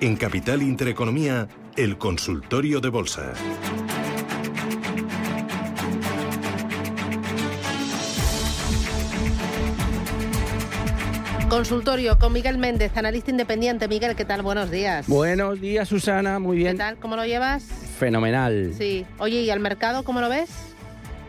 [0.00, 3.32] En Capital Intereconomía, el consultorio de bolsa.
[11.48, 13.88] Consultorio con Miguel Méndez, analista independiente.
[13.88, 14.42] Miguel, ¿qué tal?
[14.42, 15.08] Buenos días.
[15.08, 16.38] Buenos días, Susana.
[16.38, 16.74] Muy bien.
[16.74, 16.98] ¿Qué tal?
[16.98, 17.64] ¿Cómo lo llevas?
[17.64, 18.74] Fenomenal.
[18.78, 19.04] Sí.
[19.18, 20.48] Oye, ¿y al mercado cómo lo ves?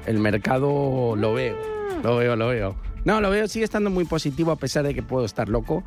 [0.05, 1.57] El mercado lo veo.
[2.03, 2.75] Lo veo, lo veo.
[3.03, 5.83] No, lo veo, sigue estando muy positivo a pesar de que puedo estar loco.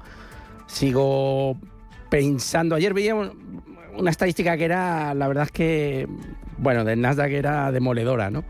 [0.67, 1.57] Sigo
[2.13, 2.75] pensando.
[2.75, 6.07] Ayer veía una estadística que era, la verdad es que,
[6.59, 8.45] bueno, de Nasdaq era demoledora, ¿no?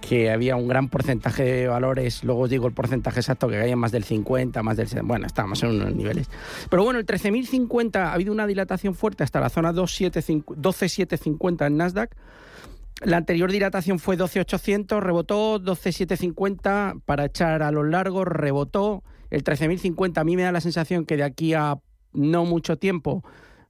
[0.00, 3.80] que había un gran porcentaje de valores, luego os digo el porcentaje exacto, que caían
[3.80, 4.88] más del 50, más del...
[5.02, 6.30] Bueno, estábamos en unos niveles.
[6.70, 12.16] Pero bueno, el 13.050 ha habido una dilatación fuerte hasta la zona 12.750 en Nasdaq.
[13.02, 19.02] La anterior dilatación fue 12.800, rebotó 12.750 para echar a los largos, rebotó.
[19.30, 21.76] El 13.050 a mí me da la sensación que de aquí a
[22.12, 23.22] no mucho tiempo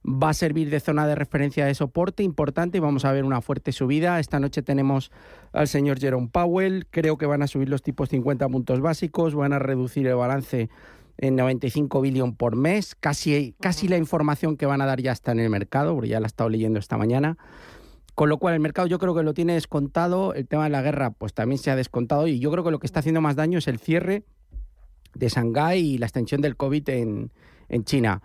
[0.03, 3.41] va a servir de zona de referencia de soporte importante y vamos a ver una
[3.41, 4.19] fuerte subida.
[4.19, 5.11] Esta noche tenemos
[5.53, 9.53] al señor Jerome Powell, creo que van a subir los tipos 50 puntos básicos, van
[9.53, 10.69] a reducir el balance
[11.17, 15.33] en 95 billón por mes, casi, casi la información que van a dar ya está
[15.33, 17.37] en el mercado, porque ya la he estado leyendo esta mañana.
[18.15, 20.81] Con lo cual el mercado yo creo que lo tiene descontado, el tema de la
[20.81, 23.35] guerra pues también se ha descontado y yo creo que lo que está haciendo más
[23.35, 24.23] daño es el cierre
[25.13, 27.31] de Shanghái y la extensión del COVID en,
[27.71, 28.21] en China.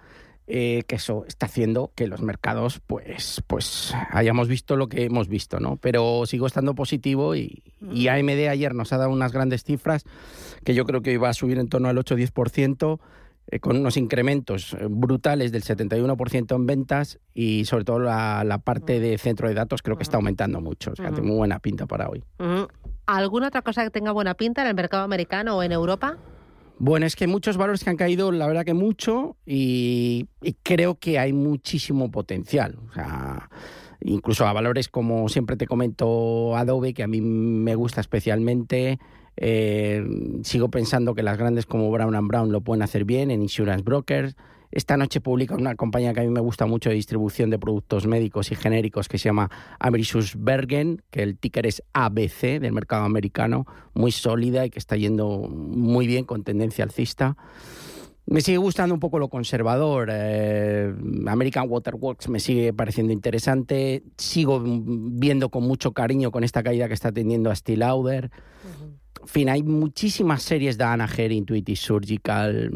[0.48, 5.26] Eh, que eso está haciendo que los mercados pues, pues hayamos visto lo que hemos
[5.26, 5.76] visto, ¿no?
[5.76, 10.04] Pero sigo estando positivo y, AMD ayer nos ha dado unas grandes cifras
[10.62, 13.00] que yo creo que iba a subir en torno al 8-10%.
[13.48, 18.98] Eh, con unos incrementos eh, brutales del 71% en ventas y sobre todo la, parte
[18.98, 20.92] de centro de datos creo que está aumentando mucho.
[20.92, 22.24] O sea, tiene muy buena pinta para hoy.
[23.06, 26.18] ¿Alguna otra cosa que tenga buena pinta en el mercado americano o en Europa?
[26.78, 30.28] Bueno, es que muchos valores que han caído, la verdad que mucho, y,
[30.62, 32.78] creo que hay muchísimo potencial.
[32.90, 33.48] O sea,
[34.00, 38.98] incluso a valores como siempre te comento Adobe, que a mí me gusta especialmente.
[39.38, 40.06] Eh,
[40.42, 44.36] sigo pensando que las grandes como Brown Brown lo pueden hacer bien en Insurance Brokers.
[44.76, 48.06] Esta noche publica una compañía que a mí me gusta mucho de distribución de productos
[48.06, 53.04] médicos y genéricos que se llama Amerisus Bergen, que el ticker es ABC del mercado
[53.04, 57.38] americano, muy sólida y que está yendo muy bien con tendencia alcista.
[58.26, 60.10] Me sigue gustando un poco lo conservador.
[60.12, 60.94] Eh,
[61.26, 64.02] American Waterworks me sigue pareciendo interesante.
[64.18, 68.30] Sigo viendo con mucho cariño con esta caída que está teniendo a Steel Lauder.
[69.22, 72.70] En fin, hay muchísimas series de Anaher, Intuitive Surgical,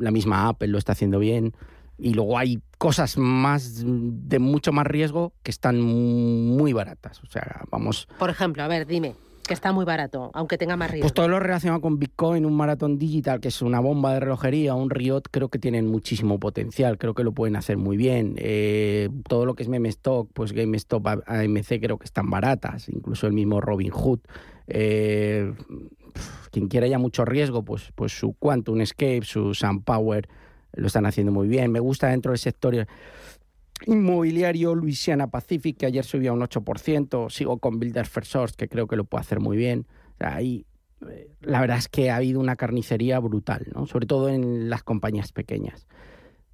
[0.00, 1.54] la misma Apple lo está haciendo bien.
[1.98, 7.22] Y luego hay cosas más de mucho más riesgo que están muy baratas.
[7.22, 8.08] O sea, vamos.
[8.18, 9.14] Por ejemplo, a ver, dime
[9.50, 11.02] que está muy barato, aunque tenga más riesgo.
[11.02, 14.76] Pues todo lo relacionado con Bitcoin, un maratón digital, que es una bomba de relojería,
[14.76, 18.34] un Riot, creo que tienen muchísimo potencial, creo que lo pueden hacer muy bien.
[18.36, 23.26] Eh, todo lo que es meme stock, pues GameStop, AMC, creo que están baratas, incluso
[23.26, 24.20] el mismo Robin Hood.
[24.70, 25.52] Eh,
[26.50, 30.28] quien quiera ya mucho riesgo, pues, pues su Quantum Escape, su SunPower,
[30.72, 31.70] lo están haciendo muy bien.
[31.70, 32.86] Me gusta dentro del sector
[33.86, 37.30] inmobiliario Louisiana Pacific, que ayer subió un 8%.
[37.30, 39.86] Sigo con Builder First Source, que creo que lo puede hacer muy bien.
[40.18, 40.66] ahí,
[41.08, 43.86] eh, la verdad es que ha habido una carnicería brutal, ¿no?
[43.86, 45.86] sobre todo en las compañías pequeñas.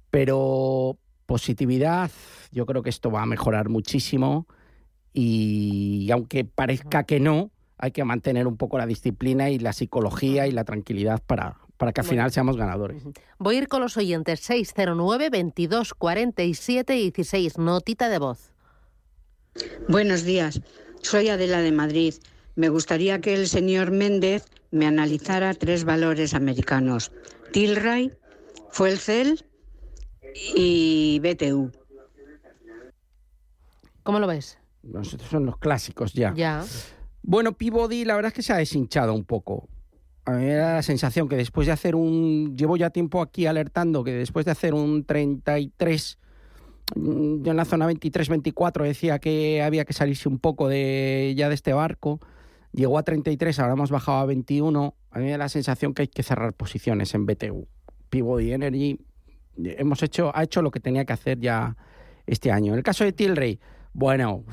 [0.09, 2.09] Pero positividad,
[2.51, 4.47] yo creo que esto va a mejorar muchísimo.
[5.13, 10.47] Y aunque parezca que no, hay que mantener un poco la disciplina y la psicología
[10.47, 13.03] y la tranquilidad para, para que al final seamos ganadores.
[13.37, 17.57] Voy a ir con los oyentes 609 22 47 16.
[17.57, 18.53] Notita de voz.
[19.87, 20.61] Buenos días.
[21.01, 22.15] Soy Adela de Madrid.
[22.55, 27.11] Me gustaría que el señor Méndez me analizara tres valores americanos:
[27.51, 28.11] Tilray,
[28.71, 29.45] Fuelcel
[30.55, 31.71] y BTU.
[34.01, 34.57] ¿Cómo lo ves?
[34.83, 36.33] Nosotros son los clásicos ya.
[36.33, 36.63] Ya.
[37.27, 39.67] Bueno, Peabody la verdad es que se ha deshinchado un poco.
[40.23, 42.55] A mí me da la sensación que después de hacer un...
[42.55, 46.19] Llevo ya tiempo aquí alertando que después de hacer un 33,
[46.95, 51.49] mm, yo en la zona 23-24 decía que había que salirse un poco de ya
[51.49, 52.21] de este barco.
[52.71, 54.95] Llegó a 33, ahora hemos bajado a 21.
[55.11, 57.67] A mí me da la sensación que hay que cerrar posiciones en BTU.
[58.09, 59.01] Peabody Energy
[59.57, 61.75] hemos hecho, ha hecho lo que tenía que hacer ya
[62.25, 62.71] este año.
[62.71, 63.59] En el caso de Tilray,
[63.91, 64.45] bueno,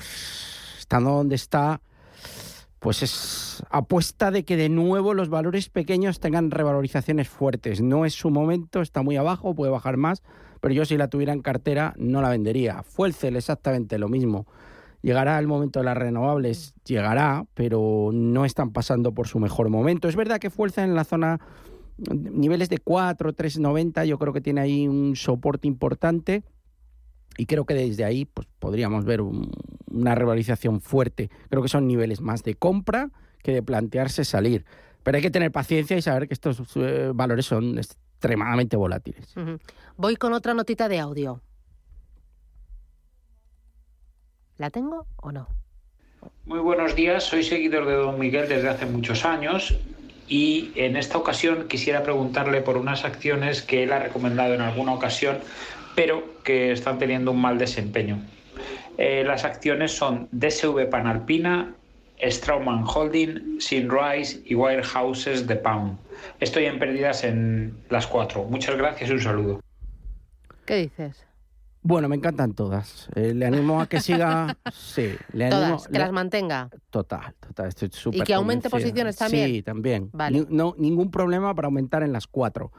[0.76, 1.80] estando donde está
[2.84, 7.80] pues es apuesta de que de nuevo los valores pequeños tengan revalorizaciones fuertes.
[7.80, 10.22] No es su momento, está muy abajo, puede bajar más,
[10.60, 12.82] pero yo si la tuviera en cartera no la vendería.
[12.82, 14.46] Fuelcel exactamente lo mismo.
[15.00, 20.06] Llegará el momento de las renovables, llegará, pero no están pasando por su mejor momento.
[20.06, 21.40] Es verdad que Fuerza en la zona
[21.96, 26.42] niveles de 4, 3,90, yo creo que tiene ahí un soporte importante
[27.38, 29.22] y creo que desde ahí pues, podríamos ver
[29.94, 31.30] una revalorización fuerte.
[31.48, 33.10] Creo que son niveles más de compra
[33.42, 34.64] que de plantearse salir.
[35.02, 39.34] Pero hay que tener paciencia y saber que estos eh, valores son extremadamente volátiles.
[39.96, 41.42] Voy con otra notita de audio.
[44.56, 45.48] ¿La tengo o no?
[46.46, 49.76] Muy buenos días, soy seguidor de Don Miguel desde hace muchos años
[50.28, 54.94] y en esta ocasión quisiera preguntarle por unas acciones que él ha recomendado en alguna
[54.94, 55.38] ocasión,
[55.94, 58.22] pero que están teniendo un mal desempeño.
[58.98, 61.74] Eh, las acciones son DSV Panalpina,
[62.22, 65.98] Strauman Holding, Sinrise y Wirehouses de Pound.
[66.40, 68.44] Estoy en pérdidas en las cuatro.
[68.44, 69.60] Muchas gracias y un saludo.
[70.64, 71.26] ¿Qué dices?
[71.82, 73.10] Bueno, me encantan todas.
[73.14, 74.56] Eh, le animo a que siga.
[74.72, 75.76] sí, le animo.
[75.76, 76.70] Todas, que las mantenga.
[76.88, 77.68] Total, total.
[77.68, 78.20] Estoy súper.
[78.20, 79.50] ¿Y que aumente posiciones también?
[79.50, 80.10] Sí, también.
[80.48, 82.72] no, ningún problema para aumentar en las cuatro.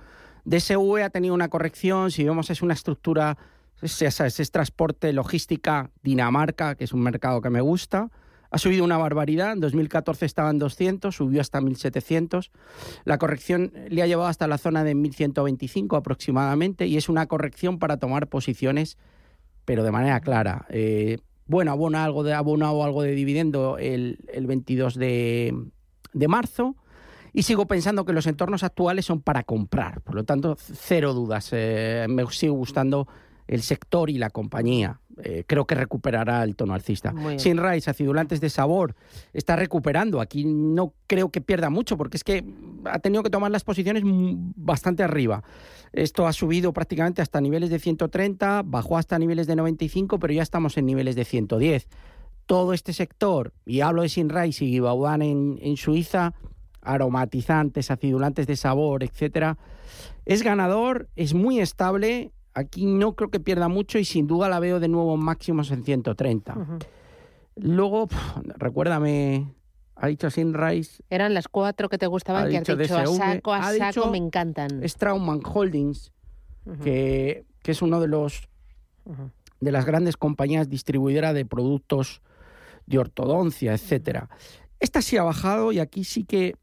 [0.46, 2.10] DSV ha tenido una corrección.
[2.10, 3.38] Si vemos, es una estructura.
[3.86, 8.10] Es, es, transporte, logística, Dinamarca, que es un mercado que me gusta.
[8.50, 9.54] Ha subido una barbaridad.
[9.54, 12.52] En 2014 estaba en 200, subió hasta 1700.
[13.04, 17.80] La corrección le ha llevado hasta la zona de 1125 aproximadamente y es una corrección
[17.80, 18.98] para tomar posiciones,
[19.66, 20.66] pero de manera clara.
[20.70, 21.18] Eh,
[21.48, 24.18] bueno, abona algo de abonado algo de dividendo el,
[24.48, 25.54] 22 de,
[26.28, 26.76] marzo.
[27.34, 30.02] Y sigo pensando que los entornos actuales son para comprar.
[30.02, 31.50] Por lo tanto, cero dudas.
[31.52, 33.08] Eh, me sigue gustando
[33.48, 35.00] el sector y la compañía.
[35.24, 37.14] Eh, creo que recuperará el tono alcista.
[37.38, 38.96] Sinrise, acidulantes de sabor,
[39.34, 40.20] está recuperando.
[40.20, 42.44] Aquí no creo que pierda mucho porque es que
[42.86, 45.44] ha tenido que tomar las posiciones bastante arriba.
[45.94, 50.44] Esto ha subido prácticamente hasta niveles de 130, bajó hasta niveles de 95, pero ya
[50.44, 51.88] estamos en niveles de 110.
[52.46, 56.34] Todo este sector, y hablo de Sinrise y en, en Suiza,
[56.82, 59.58] aromatizantes, acidulantes de sabor, etcétera,
[60.26, 64.62] es ganador, es muy estable Aquí no creo que pierda mucho y sin duda la
[64.62, 66.56] veo de nuevo máximos en 130.
[67.58, 68.08] Luego,
[68.56, 69.54] recuérdame,
[69.96, 71.04] ha dicho Sinrise.
[71.10, 74.82] Eran las cuatro que te gustaban, que has dicho a saco, a saco, me encantan.
[74.88, 76.14] Strauman Holdings,
[76.82, 78.48] que, que, es uno de los
[79.60, 82.22] de las grandes compañías distribuidoras de productos
[82.86, 84.30] de ortodoncia, etcétera.
[84.80, 86.56] Esta sí ha bajado y aquí sí que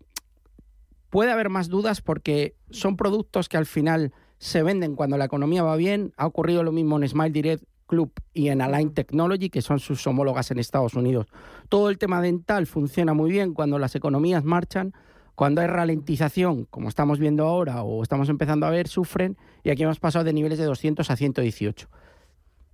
[1.10, 4.12] puede haber más dudas porque son productos que al final
[4.42, 6.12] se venden cuando la economía va bien.
[6.16, 10.04] Ha ocurrido lo mismo en Smile Direct Club y en Align Technology, que son sus
[10.04, 11.28] homólogas en Estados Unidos.
[11.68, 14.94] Todo el tema dental funciona muy bien cuando las economías marchan.
[15.36, 19.84] Cuando hay ralentización, como estamos viendo ahora o estamos empezando a ver, sufren y aquí
[19.84, 21.88] hemos pasado de niveles de 200 a 118.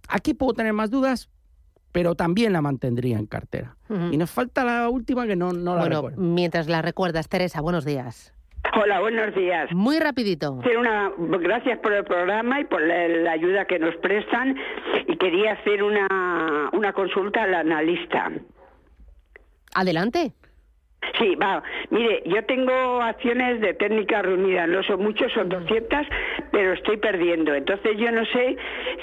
[0.09, 1.29] Aquí puedo tener más dudas,
[1.93, 3.76] pero también la mantendría en cartera.
[4.11, 7.85] Y nos falta la última que no, no la bueno, Mientras la recuerdas, Teresa, buenos
[7.85, 8.32] días.
[8.80, 9.72] Hola, buenos días.
[9.72, 10.60] Muy rapidito.
[10.78, 14.56] Una, gracias por el programa y por la, ayuda que nos prestan
[15.08, 18.30] y quería hacer una, una consulta al analista.
[19.75, 20.32] Adelante.
[21.18, 21.62] Sí, va.
[21.90, 26.06] Mire, yo tengo acciones de técnica reunida, no son muchos, son 200,
[26.50, 27.54] pero estoy perdiendo.
[27.54, 28.56] Entonces yo no sé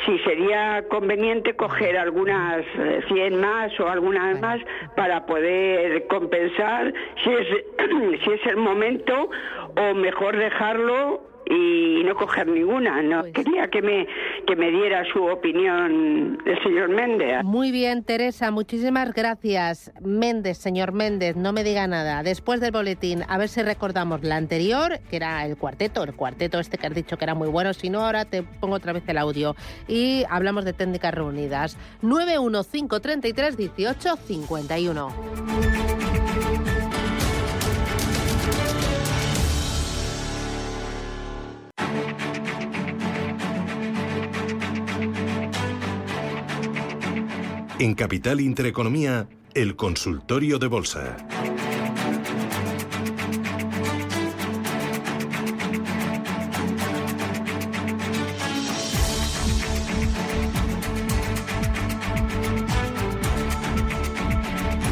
[0.06, 2.66] si sería conveniente coger algunas
[3.08, 4.60] 100 eh, más o algunas más
[4.96, 6.94] para poder compensar
[7.24, 7.48] si es,
[8.24, 9.30] si es el momento
[9.76, 13.02] o mejor dejarlo y no coger ninguna.
[13.02, 14.08] No pues quería que me
[14.48, 17.44] que me diera su opinión el señor Méndez.
[17.44, 19.92] Muy bien, Teresa, muchísimas gracias.
[20.02, 22.24] Méndez, señor Méndez, no me diga nada.
[22.24, 26.60] Después del boletín, a ver si recordamos la anterior, que era el cuarteto, el cuarteto
[26.60, 27.74] este que has dicho que era muy bueno.
[27.74, 29.56] Si no, ahora te pongo otra vez el audio
[29.88, 31.78] y hablamos de técnicas reunidas.
[32.02, 33.58] 91533
[47.78, 51.18] En Capital Intereconomía, el consultorio de bolsa.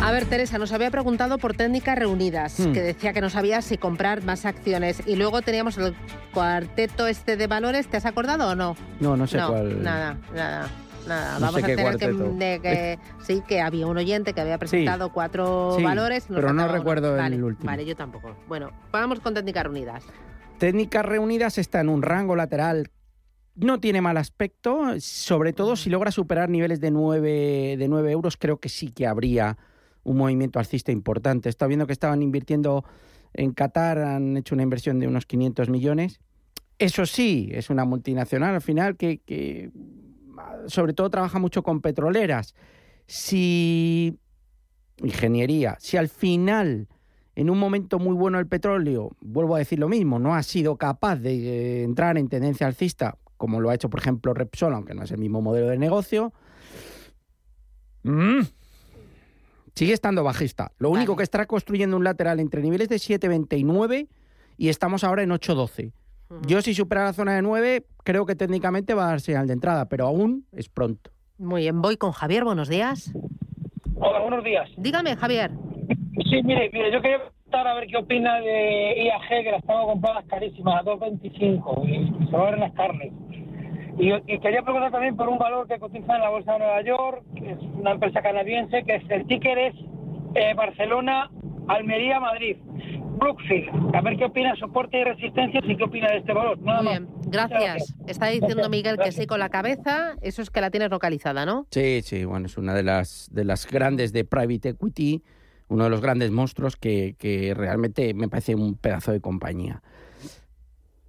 [0.02, 2.74] A ver, Teresa, nos había preguntado por técnicas reunidas, hmm.
[2.74, 5.02] que decía que no sabía si comprar más acciones.
[5.06, 5.96] Y luego teníamos el
[6.34, 8.76] cuarteto este de valores, ¿te has acordado o no?
[9.00, 9.82] No, no sé cuál.
[9.82, 10.70] Nada, nada.
[11.08, 11.98] Nada, vamos a tener
[12.62, 16.26] que, sí que había un oyente que había presentado cuatro valores.
[16.28, 17.70] pero no recuerdo el último.
[17.70, 18.36] Vale, yo tampoco.
[18.48, 20.04] Bueno, vamos con técnicas reunidas.
[20.60, 22.92] Técnicas reunidas está en un rango lateral.
[23.56, 28.38] No tiene mal aspecto, sobre todo si logra superar niveles de 9, de 9 euros,
[28.38, 29.58] creo que sí que habría
[30.04, 31.50] un movimiento alcista importante.
[31.50, 32.84] Está viendo que estaban invirtiendo
[33.34, 36.20] en Qatar, han hecho una inversión de unos 500 millones.
[36.80, 39.72] Eso sí, es una multinacional al final que
[40.68, 42.56] sobre todo trabaja mucho con petroleras.
[43.08, 44.18] Si
[44.98, 46.88] ingeniería, si al final
[47.36, 50.78] en un momento muy bueno el petróleo, vuelvo a decir lo mismo, no ha sido
[50.78, 54.94] capaz de eh, entrar en tendencia alcista, como lo ha hecho, por ejemplo, Repsol, aunque
[54.94, 56.32] no es el mismo modelo de negocio,
[58.04, 58.42] mm,
[59.76, 60.72] sigue estando bajista.
[60.78, 64.08] Lo único que está construyendo un lateral entre niveles de 7,29
[64.58, 65.92] y estamos ahora en 8,12.
[66.48, 69.54] Yo si supera la zona de 9, creo que técnicamente va a dar señal de
[69.54, 71.12] entrada, pero aún es pronto.
[71.38, 73.14] Muy bien, voy con Javier, buenos días.
[73.96, 74.70] Hola, buenos días.
[74.78, 75.52] Dígame, Javier.
[76.30, 79.86] Sí, mire, mire, yo quería preguntar a ver qué opina de IAG, que las tengo
[79.86, 83.12] compradas carísimas, a 2.25, y se van las carnes.
[83.98, 86.82] Y, y, quería preguntar también por un valor que cotiza en la Bolsa de Nueva
[86.82, 89.76] York, que es una empresa canadiense, que es el ticker es
[90.36, 91.30] eh, Barcelona,
[91.68, 92.58] Almería, Madrid.
[93.24, 96.60] Brookfield, a ver qué opina, soporte y resistencia y qué opina de este valor.
[96.62, 97.00] Nada Muy más.
[97.00, 97.96] bien, gracias.
[98.06, 101.66] Está diciendo Miguel que sí con la cabeza, eso es que la tienes localizada, ¿no?
[101.72, 105.24] Sí, sí, bueno, es una de las, de las grandes de private equity,
[105.70, 109.82] uno de los grandes monstruos que, que realmente me parece un pedazo de compañía.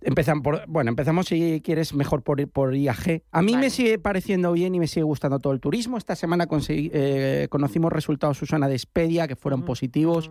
[0.01, 3.23] Empezamos por, bueno, empezamos si quieres mejor por, por IAG.
[3.33, 3.67] A mí Vale.
[3.67, 5.97] me sigue pareciendo bien y me sigue gustando todo el turismo.
[5.97, 10.31] Esta semana eh, conocimos resultados, Susana, de Expedia, que fueron positivos.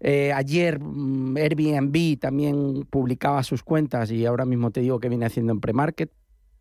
[0.00, 5.26] Eh, ayer mm, Airbnb también publicaba sus cuentas y ahora mismo te digo que viene
[5.26, 6.10] haciendo en premarket.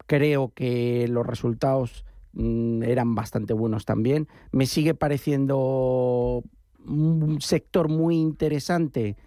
[0.08, 4.27] Creo que los resultados mm, eran bastante buenos también.
[4.51, 6.44] Me sigue pareciendo
[6.86, 9.17] un sector muy interesante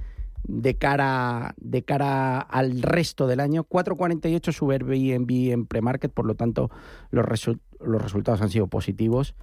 [0.42, 3.64] de cara, de cara al resto del año.
[3.64, 6.70] 4.48 sube Airbnb en premarket, por lo tanto
[7.10, 7.26] los,
[7.80, 9.34] los resultados han sido positivos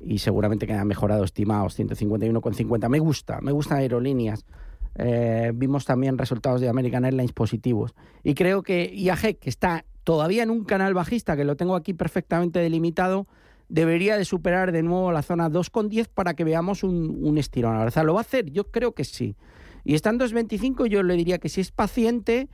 [0.00, 2.88] y seguramente que han mejorado estimados 151,50.
[2.88, 4.44] Me gusta, me gustan aerolíneas.
[4.96, 7.94] Eh, vimos también resultados de American Airlines positivos.
[8.22, 11.92] Y creo que IAG, que está todavía en un canal bajista, que lo tengo aquí
[11.92, 13.26] perfectamente delimitado,
[13.68, 17.82] debería de superar de nuevo la zona 2,10 para que veamos un, un estirón al
[17.82, 18.04] alza.
[18.04, 18.50] ¿Lo va a hacer?
[18.50, 19.36] Yo creo que sí.
[19.84, 22.48] Y estando en 2,25 yo le diría que si es paciente,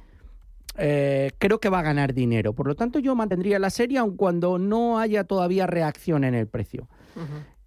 [0.77, 2.55] eh, creo que va a ganar dinero.
[2.55, 6.47] Por lo tanto, yo mantendría la serie aun cuando no haya todavía reacción en el
[6.47, 6.89] precio.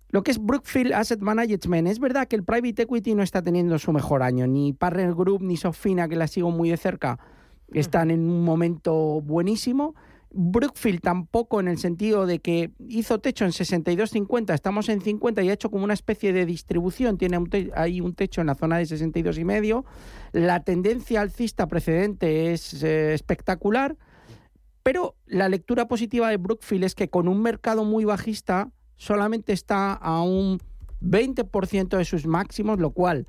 [0.09, 3.77] Lo que es Brookfield Asset Management, es verdad que el private equity no está teniendo
[3.79, 7.19] su mejor año, ni Partner Group ni Sofina, que la sigo muy de cerca,
[7.73, 9.95] están en un momento buenísimo.
[10.37, 15.49] Brookfield tampoco en el sentido de que hizo techo en 62.50, estamos en 50 y
[15.49, 18.77] ha hecho como una especie de distribución, tiene un ahí un techo en la zona
[18.77, 19.85] de 62 y medio.
[20.33, 23.95] La tendencia alcista precedente es eh, espectacular,
[24.83, 29.93] pero la lectura positiva de Brookfield es que con un mercado muy bajista solamente está
[29.93, 30.59] a un
[31.01, 33.27] 20% de sus máximos, lo cual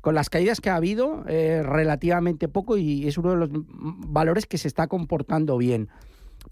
[0.00, 4.44] con las caídas que ha habido, eh, relativamente poco y es uno de los valores
[4.44, 5.88] que se está comportando bien.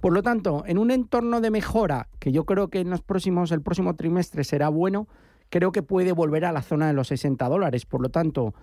[0.00, 3.52] Por lo tanto, en un entorno de mejora, que yo creo que en los próximos,
[3.52, 5.06] el próximo trimestre será bueno,
[5.50, 7.84] creo que puede volver a la zona de los 60 dólares.
[7.84, 8.54] Por lo tanto,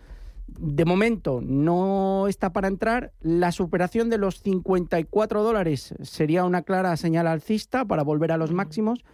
[0.48, 3.14] de momento no está para entrar.
[3.22, 8.52] La superación de los 54 dólares sería una clara señal alcista para volver a los
[8.52, 9.06] máximos,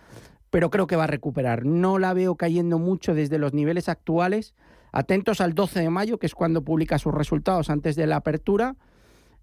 [0.50, 1.66] pero creo que va a recuperar.
[1.66, 4.54] No la veo cayendo mucho desde los niveles actuales.
[4.92, 8.76] Atentos al 12 de mayo, que es cuando publica sus resultados antes de la apertura,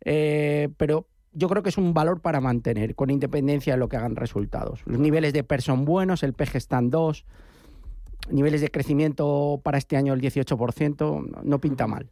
[0.04, 3.97] eh, pero yo creo que es un valor para mantener, con independencia de lo que
[3.97, 4.82] hagan resultados.
[4.87, 7.25] Los niveles de PER son buenos, el PEG está en 2,
[8.30, 12.09] niveles de crecimiento para este año el 18%, no- no pinta mal.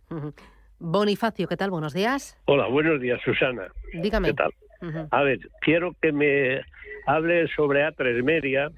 [0.78, 1.70] Bonifacio, ¿qué tal?
[1.70, 2.36] Buenos días.
[2.46, 3.68] Hola, buenos días, Susana.
[3.92, 4.28] Dígame.
[4.28, 4.50] ¿Qué tal?
[5.10, 6.60] A ver, quiero que me
[7.06, 8.70] hable sobre A3 Media,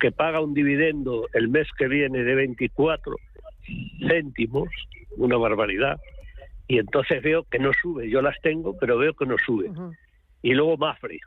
[0.00, 3.16] que paga un dividendo el mes que viene de 24
[4.06, 4.68] céntimos,
[5.16, 5.98] una barbaridad,
[6.68, 8.08] y entonces veo que no sube.
[8.10, 9.70] Yo las tengo, pero veo que no sube.
[10.42, 11.18] Y luego Mafre,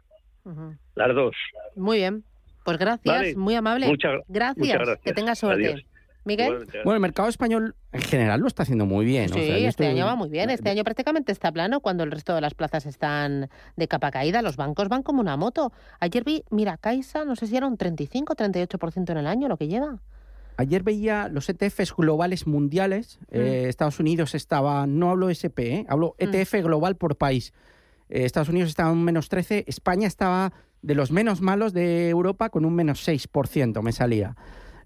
[0.96, 1.36] las dos.
[1.76, 2.24] Muy bien.
[2.64, 3.36] Pues gracias, Vale.
[3.36, 3.88] muy amable.
[3.88, 4.58] Muchas- gracias.
[4.58, 5.00] muchas gracias.
[5.06, 5.68] Que tenga suerte.
[5.68, 5.86] Adiós.
[6.28, 6.48] Miguel.
[6.48, 6.78] Igualmente.
[6.84, 9.32] Bueno, el mercado español en general lo está haciendo muy bien.
[9.32, 10.50] o Sí, sea, este estoy- año va muy bien.
[10.52, 14.42] Este año prácticamente está plano cuando el resto de las plazas están de capa caída.
[14.42, 15.72] Los bancos van como una moto.
[16.00, 19.58] Ayer vi, mira, Caixa, no sé si era un 35 38% en el año lo
[19.58, 20.00] que lleva.
[20.60, 23.20] Ayer veía los ETFs globales mundiales.
[23.32, 25.86] Eh, Estados Unidos estaba, no hablo SP, ¿eh?
[25.88, 27.54] hablo ETF global por país.
[28.10, 32.10] Eh, Estados Unidos estaba en un menos 13, España estaba de los menos malos de
[32.10, 34.36] Europa con un menos 6%, me salía.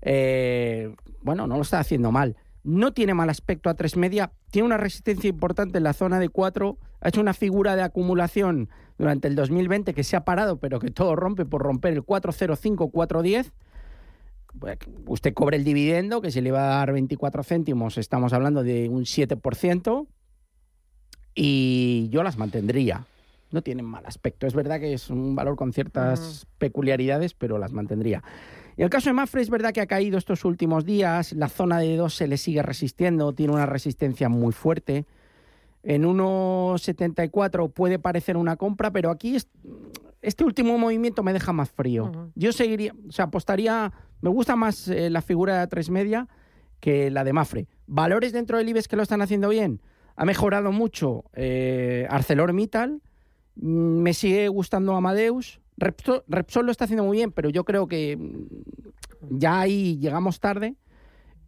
[0.01, 2.37] Eh, bueno, no lo está haciendo mal.
[2.63, 6.29] No tiene mal aspecto a tres media, tiene una resistencia importante en la zona de
[6.29, 10.79] 4, ha hecho una figura de acumulación durante el 2020 que se ha parado, pero
[10.79, 13.51] que todo rompe por romper el 405, 410
[14.59, 14.77] pues,
[15.07, 18.89] usted cobre el dividendo, que si le va a dar 24 céntimos, estamos hablando de
[18.89, 20.07] un 7%,
[21.33, 23.05] y yo las mantendría.
[23.51, 24.47] no tienen mal aspecto.
[24.47, 28.23] Es verdad que es un valor con ciertas peculiaridades, pero las mantendría.
[28.77, 31.79] Y el caso de Mafre es verdad que ha caído estos últimos días, la zona
[31.79, 35.05] de 2 se le sigue resistiendo, tiene una resistencia muy fuerte.
[35.83, 39.35] En 1,74 puede parecer una compra, pero aquí
[40.21, 42.31] este último movimiento me deja más frío.
[42.35, 46.27] Yo seguiría, o sea, apostaría, me gusta más eh, la figura de 3 media
[46.79, 47.67] que la de Mafre.
[47.87, 49.81] ¿Valores dentro del IBEX que lo están haciendo bien?
[50.15, 53.01] Ha mejorado mucho eh, ArcelorMittal,
[53.55, 58.15] mm, me sigue gustando Amadeus, Repsol, lo está haciendo muy bien, pero yo creo que
[58.15, 58.45] mm,
[59.31, 60.75] ya ahí llegamos tarde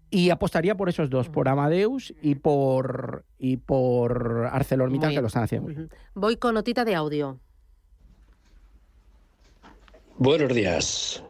[0.09, 5.43] y apostaría por esos dos, por Amadeus y por y por ArcelorMittal que lo están
[5.43, 5.71] haciendo.
[5.71, 7.39] Muy Voy con notita de audio.
[10.17, 11.23] Buenos días.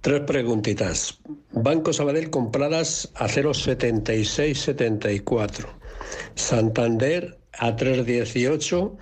[0.00, 1.20] Tres preguntitas.
[1.52, 5.66] Banco Sabadell compradas a 0,7674.
[6.34, 8.96] Santander a 3,18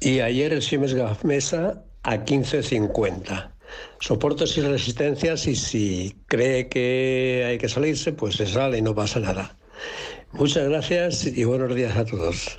[0.00, 3.50] y ayer el Siemens Gamesa a 15.50.
[3.98, 8.94] Soportes y resistencias y si cree que hay que salirse, pues se sale y no
[8.94, 9.56] pasa nada.
[10.32, 12.58] Muchas gracias y buenos días a todos.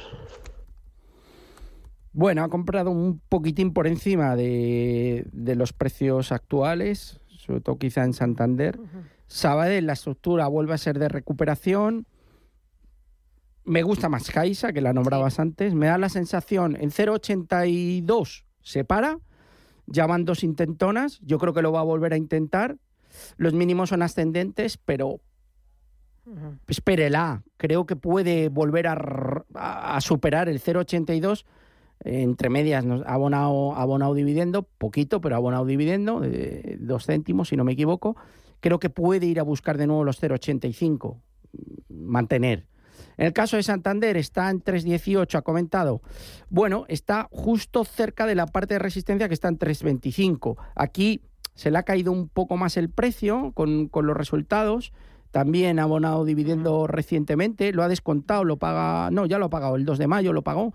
[2.11, 8.13] Bueno, ha comprado un poquitín por encima de, los precios actuales, sobre todo quizá en
[8.13, 8.79] Santander.
[9.27, 12.07] Sabadell, la estructura vuelve a ser de recuperación.
[13.63, 15.73] Me gusta más Caixa, que la nombrabas antes.
[15.75, 19.19] Me da la sensación, en 0,82 se para
[19.87, 22.77] ya van dos intentonas, yo creo que lo va a volver a intentar.
[23.37, 25.21] Los mínimos son ascendentes, pero
[26.67, 31.45] espérela, creo que puede volver a, superar el 0,82
[32.03, 36.21] entre medias ha abonado, abonado dividendo, poquito, pero abonado dividendo,
[36.79, 38.17] dos céntimos si no me equivoco.
[38.59, 41.21] Creo que puede ir a buscar de nuevo los 0,85,
[41.89, 42.65] mantener.
[43.17, 46.01] En el caso de Santander está en 3.18, ha comentado.
[46.49, 50.57] Bueno, está justo cerca de la parte de resistencia que está en 3.25.
[50.75, 51.21] Aquí
[51.53, 54.91] se le ha caído un poco más el precio con, los resultados.
[55.31, 59.75] También ha abonado dividendo recientemente, lo ha descontado, lo paga, no, ya lo ha pagado,
[59.75, 60.73] el 2 de mayo lo pagó.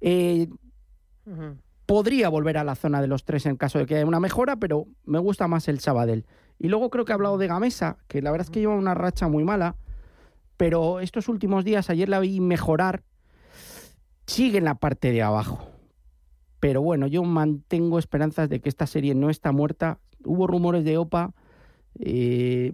[0.00, 0.48] Eh,
[1.86, 4.56] podría volver a la zona de los 3 en caso de que haya una mejora,
[4.56, 6.26] pero me gusta más el Sabadell.
[6.58, 8.94] Y luego creo que ha hablado de Gamesa, que la verdad es que lleva una
[8.94, 9.76] racha muy mala
[10.56, 13.02] pero estos últimos días, ayer la vi mejorar,
[14.26, 15.68] sigue en la parte de abajo.
[16.60, 19.98] Pero bueno, yo mantengo esperanzas de que esta serie no está muerta.
[20.24, 21.34] Hubo rumores de OPA
[21.98, 22.72] eh,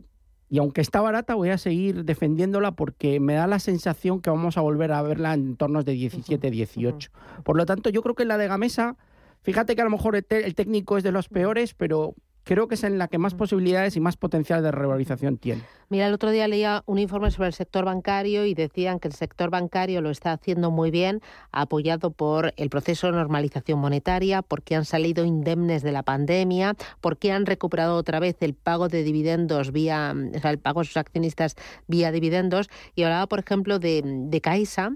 [0.49, 4.57] y aunque está barata voy a seguir defendiéndola porque me da la sensación que vamos
[4.57, 7.11] a volver a verla en tornos de 17, 18.
[7.45, 8.97] Por lo tanto, yo creo que la de Gamesa,
[9.43, 12.85] fíjate que a lo mejor el técnico es de los peores, pero creo que es
[12.85, 15.63] en la que más posibilidades y más potencial de revalorización tiene.
[15.89, 19.15] Mira, el otro día leía un informe sobre el sector bancario y decían que el
[19.15, 24.77] sector bancario lo está haciendo muy bien, apoyado por el proceso de normalización monetaria, porque
[24.77, 29.73] han salido indemnes de la pandemia, porque han recuperado otra vez el pago de dividendos
[29.73, 31.57] vía, o sea, el pago a sus accionistas
[31.89, 32.71] vía dividendos.
[32.95, 34.93] Y hablaba, por ejemplo, de, de Caixa,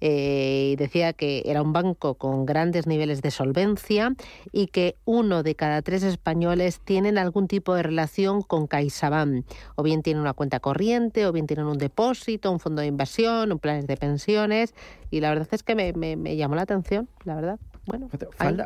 [0.00, 4.14] eh, decía que era un banco con grandes niveles de solvencia
[4.50, 9.82] y que uno de cada tres españoles tienen algún tipo de relación con CaixaBank, o
[9.82, 13.58] bien tienen una cuenta corriente o bien tienen un depósito, un fondo de inversión, un
[13.58, 14.74] planes de pensiones.
[15.10, 17.60] Y la verdad es que me, llamó la atención, la verdad.
[17.84, 18.08] Bueno,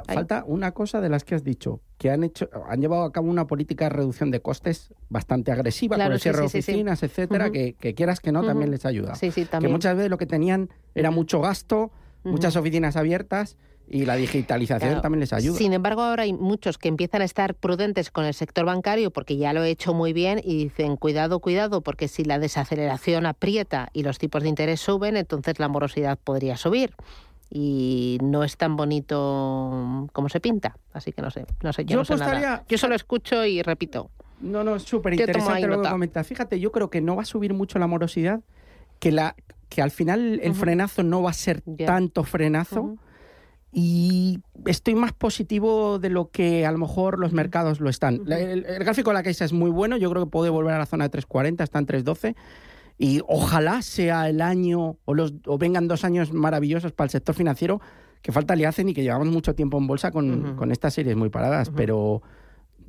[0.07, 3.29] falta, una cosa de las que has dicho, que han hecho, han llevado a cabo
[3.29, 7.75] una política de reducción de costes bastante agresiva con el cierre de oficinas, etcétera, que,
[7.75, 9.15] quieras que no también les ayuda.
[9.19, 11.91] Que muchas veces lo que tenían era mucho gasto,
[12.23, 13.57] muchas oficinas abiertas
[13.93, 15.59] y la digitalización también les ayuda.
[15.59, 19.37] Sin embargo, ahora hay muchos que empiezan a estar prudentes con el sector bancario porque
[19.37, 23.91] ya lo he hecho muy bien y dicen, cuidado, cuidado, porque si la desaceleración aprieta
[23.93, 26.95] y los tipos de interés suben, entonces la morosidad podría subir.
[27.51, 30.75] Y no es tan bonito como se pinta.
[30.95, 32.65] Así que no sé, no sé, yo, no sé nada.
[32.67, 34.11] Yo solo escucho y repito.
[34.41, 36.27] No, no, es súper interesante lo que comentas.
[36.27, 38.41] Fíjate, yo creo que no va a subir mucho la morosidad,
[38.99, 39.37] que, la,
[39.69, 42.97] que al final el frenazo no va a ser tanto frenazo.
[43.75, 48.21] Y estoy más positivo de lo que a lo mejor los mercados lo están.
[48.31, 50.87] el, gráfico de la Caixa es muy bueno, yo creo que puede volver a la
[50.87, 52.37] zona de 3.40, está en 3.12.
[52.99, 57.35] Y ojalá sea el año o, los, o vengan dos años maravillosos para el sector
[57.35, 57.81] financiero,
[58.21, 61.17] que falta le hacen y que llevamos mucho tiempo en bolsa con, con estas series
[61.17, 62.23] muy paradas, pero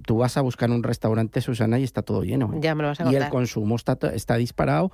[0.06, 2.54] tú vas a buscar un restaurante, Susana, y está todo lleno.
[2.54, 2.58] ¿eh?
[2.60, 4.92] Ya me lo vas a Y el consumo está, está disparado.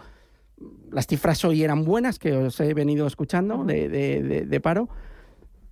[0.91, 4.89] Las cifras hoy eran buenas, que os he venido escuchando de, de, de paro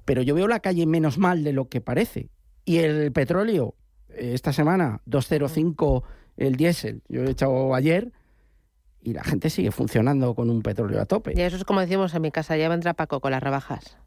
[0.08, 2.30] pero yo veo la calle menos mal de lo que parece.
[2.64, 3.76] Y el petróleo,
[4.08, 6.06] eh, esta semana, 205
[6.38, 8.14] el diésel, yo he echado ayer,
[9.04, 11.34] y la gente sigue funcionando con un petróleo a tope.
[11.36, 13.98] Y eso es como decimos en mi casa, ya vendrá Paco con las rebajas.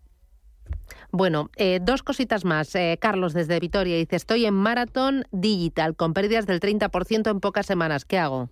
[1.13, 2.75] Bueno, eh, dos cositas más.
[2.75, 7.67] Eh, Carlos, desde Vitoria, dice, estoy en Marathon Digital, con pérdidas del 30% en pocas
[7.67, 8.07] semanas.
[8.07, 8.49] ¿Qué hago?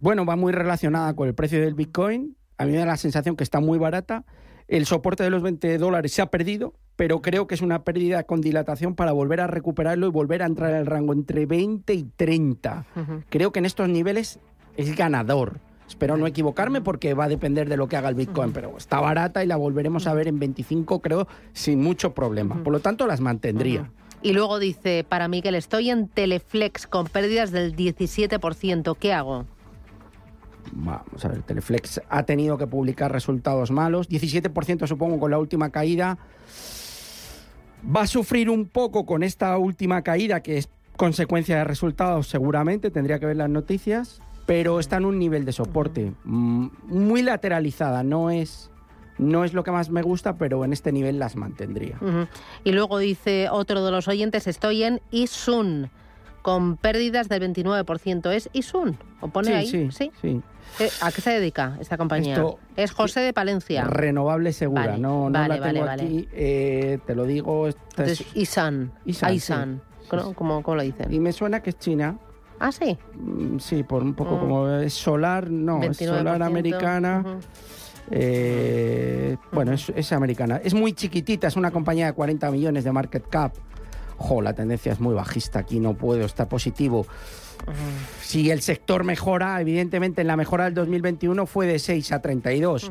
[0.00, 2.36] Bueno, va muy relacionada con el precio del Bitcoin.
[2.58, 4.24] A mí me da la sensación que está muy barata.
[4.66, 8.22] El soporte de los 20 dólares se ha perdido, pero creo que es una pérdida
[8.24, 11.92] con dilatación para volver a recuperarlo y volver a entrar en el rango entre 20
[11.92, 12.86] y 30.
[13.28, 14.38] Creo que en estos niveles
[14.76, 15.60] es ganador.
[15.86, 19.00] Espero no equivocarme porque va a depender de lo que haga el Bitcoin, pero está
[19.00, 22.62] barata y la volveremos a ver en 25, creo, sin mucho problema.
[22.64, 23.90] Por lo tanto, las mantendría.
[24.22, 28.96] Y luego dice, para Miguel, estoy en Teleflex con pérdidas del 17%.
[28.98, 29.44] ¿Qué hago?
[30.72, 34.08] Vamos a ver, Teleflex ha tenido que publicar resultados malos.
[34.08, 36.18] 17% supongo con la última caída.
[37.84, 42.90] Va a sufrir un poco con esta última caída que es consecuencia de resultados seguramente,
[42.90, 48.02] tendría que ver las noticias pero está en un nivel de soporte mm, muy lateralizada,
[48.02, 48.70] no es
[49.16, 52.00] no es lo que más me gusta, pero en este nivel las mantendría.
[52.64, 55.88] Y luego dice otro de los oyentes, estoy en Isun,
[56.44, 58.30] con pérdidas del 29%.
[58.30, 58.98] ¿Es Isun?
[59.22, 59.66] ¿O pone ahí?
[59.66, 60.42] Sí, sí.
[60.78, 62.44] Eh, ¿A qué se dedica esta compañía?
[62.76, 63.84] es José de Palencia.
[63.84, 67.66] Renovable segura, no, no la tengo aquí, eh, te lo digo.
[67.66, 67.76] es...
[68.34, 68.92] Isan.
[69.06, 69.80] Isan.
[70.34, 71.10] ¿Cómo, ¿Cómo, lo dicen?
[71.10, 72.18] Y me suena que es China.
[72.60, 72.98] Ah, sí.
[73.14, 74.40] Mm, sí, por un poco mm.
[74.40, 77.38] como es solar, no, es solar americana.
[78.10, 80.60] Eh, bueno, es, americana.
[80.62, 83.54] Es muy chiquitita, es una compañía de 40 millones de market cap.
[84.24, 87.06] Jo, la tendencia es muy bajista aquí, no puedo estar positivo.
[88.22, 92.90] Si el sector mejora, evidentemente en la mejora del 2021 fue de 6 a 32,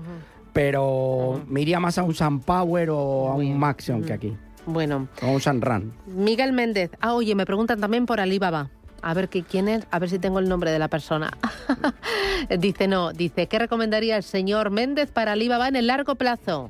[0.54, 4.38] pero me iría más a un SunPower o a un Maxion que aquí.
[4.68, 5.08] Bueno.
[5.24, 5.92] O a un Sunrun.
[6.06, 6.92] Miguel Méndez.
[7.02, 8.70] Ah, oye, me preguntan también por Alibaba.
[9.02, 11.32] A ver quién es, a ver si tengo el nombre de la persona.
[12.60, 16.70] dice no, dice, ¿qué recomendaría el señor Méndez para Alibaba en el largo plazo?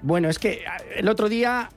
[0.00, 0.64] Bueno, es que
[0.96, 1.68] el otro día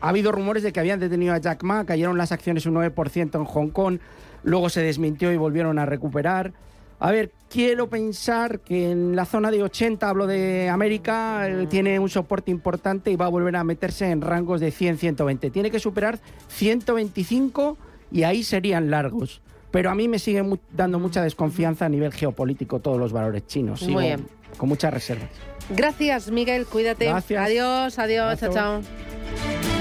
[0.00, 3.34] ha habido rumores de que habían detenido a Jack Ma, cayeron las acciones un 9%
[3.34, 3.98] en Hong Kong,
[4.42, 6.52] luego se desmintió y volvieron a recuperar.
[6.98, 12.08] A ver, quiero pensar que en la zona de 80, hablo de América, tiene un
[12.08, 15.52] soporte importante y va a volver a meterse en rangos de 100-120.
[15.52, 17.76] Tiene que superar 125
[18.10, 19.42] y ahí serían largos.
[19.70, 23.82] Pero a mí me sigue dando mucha desconfianza a nivel geopolítico todos los valores chinos.
[23.82, 24.26] Muy bien.
[24.56, 25.28] Con muchas reservas.
[25.68, 26.64] Gracias, Miguel.
[26.64, 27.06] Cuídate.
[27.06, 27.44] Gracias.
[27.44, 29.75] Adiós, adiós, chao, chao.